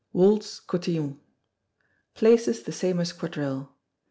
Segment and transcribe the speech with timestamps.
[0.13, 1.19] Waltz Cotillon.
[2.15, 3.71] Places the same as quadrille.